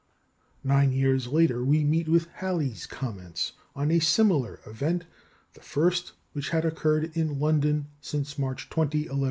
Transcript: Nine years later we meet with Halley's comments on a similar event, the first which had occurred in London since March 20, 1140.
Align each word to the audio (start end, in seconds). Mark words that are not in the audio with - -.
Nine 0.63 0.93
years 0.93 1.27
later 1.27 1.63
we 1.63 1.83
meet 1.83 2.09
with 2.09 2.25
Halley's 2.33 2.87
comments 2.87 3.51
on 3.75 3.91
a 3.91 3.99
similar 3.99 4.59
event, 4.65 5.05
the 5.53 5.61
first 5.61 6.13
which 6.33 6.49
had 6.49 6.65
occurred 6.65 7.15
in 7.15 7.39
London 7.39 7.85
since 8.01 8.39
March 8.39 8.67
20, 8.71 8.97
1140. 9.13 9.19